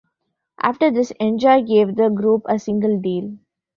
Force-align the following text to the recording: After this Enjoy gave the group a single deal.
After 0.59 0.89
this 0.89 1.13
Enjoy 1.19 1.61
gave 1.61 1.95
the 1.95 2.09
group 2.09 2.45
a 2.49 2.57
single 2.57 2.99
deal. 2.99 3.37